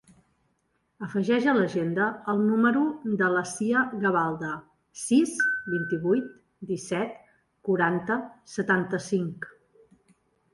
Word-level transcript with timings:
Afegeix 1.07 1.43
a 1.49 1.53
l'agenda 1.57 2.07
el 2.33 2.39
número 2.45 2.81
de 3.21 3.27
la 3.33 3.43
Sia 3.49 3.83
Gavalda: 4.05 4.49
sis, 5.03 5.35
vint-i-vuit, 5.75 6.33
disset, 6.71 7.21
quaranta, 7.69 8.17
setanta-cinc. 8.57 9.49